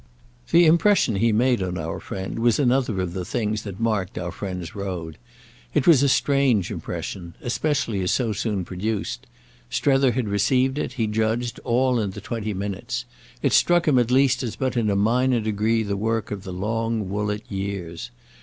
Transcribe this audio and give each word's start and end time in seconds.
The 0.49 0.65
impression 0.65 1.17
he 1.17 1.31
made 1.31 1.61
on 1.61 1.77
our 1.77 1.99
friend 1.99 2.39
was 2.39 2.57
another 2.57 3.01
of 3.01 3.13
the 3.13 3.23
things 3.23 3.61
that 3.61 3.79
marked 3.79 4.17
our 4.17 4.31
friend's 4.31 4.73
road. 4.73 5.19
It 5.75 5.85
was 5.85 6.01
a 6.01 6.09
strange 6.09 6.71
impression, 6.71 7.35
especially 7.39 8.01
as 8.01 8.09
so 8.09 8.33
soon 8.33 8.65
produced; 8.65 9.27
Strether 9.69 10.13
had 10.13 10.27
received 10.27 10.79
it, 10.79 10.93
he 10.93 11.05
judged, 11.05 11.59
all 11.63 11.99
in 11.99 12.09
the 12.09 12.19
twenty 12.21 12.55
minutes; 12.55 13.05
it 13.43 13.53
struck 13.53 13.87
him 13.87 13.99
at 13.99 14.09
least 14.09 14.41
as 14.41 14.55
but 14.55 14.75
in 14.75 14.89
a 14.89 14.95
minor 14.95 15.39
degree 15.39 15.83
the 15.83 15.95
work 15.95 16.31
of 16.31 16.41
the 16.45 16.51
long 16.51 17.07
Woollett 17.07 17.43
years. 17.47 18.09